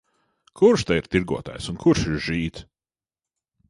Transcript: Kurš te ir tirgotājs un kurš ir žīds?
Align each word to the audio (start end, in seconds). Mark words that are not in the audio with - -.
Kurš 0.61 0.85
te 0.87 0.97
ir 1.01 1.09
tirgotājs 1.11 1.71
un 1.75 1.79
kurš 1.87 2.09
ir 2.11 2.21
žīds? 2.31 2.69